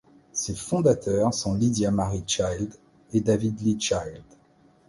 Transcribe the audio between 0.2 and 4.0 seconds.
Ses fondateurs sont Lydia Maria Child et David Lee